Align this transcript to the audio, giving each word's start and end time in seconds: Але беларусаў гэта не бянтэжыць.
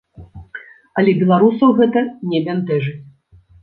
Але 1.03 1.15
беларусаў 1.21 1.79
гэта 1.83 1.99
не 2.35 2.45
бянтэжыць. 2.51 3.01